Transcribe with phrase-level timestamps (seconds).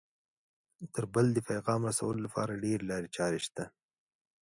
[0.93, 3.63] تر بل د پیغام رسولو لپاره ډېرې لارې چارې شته